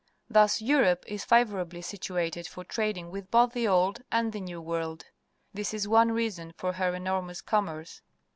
Thus 0.27 0.63
Europe 0.63 1.03
is 1.07 1.23
favourably 1.23 1.83
situated 1.83 2.47
for 2.47 2.63
trading 2.63 3.11
with 3.11 3.29
both 3.29 3.53
the 3.53 3.67
Old 3.67 4.01
and 4.11 4.33
the 4.33 4.41
New 4.41 4.59
World. 4.59 5.05
This 5.53 5.75
is 5.75 5.87
one 5.87 6.11
reason 6.11 6.53
for 6.57 6.73
her 6.73 6.95
enormous 6.95 7.39
commerce. 7.41 8.01